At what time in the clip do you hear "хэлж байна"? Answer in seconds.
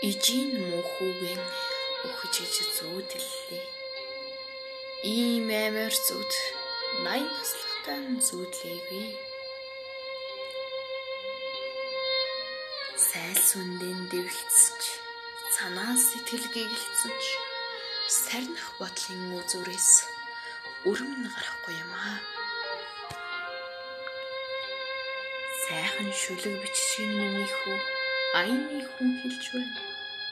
29.20-29.80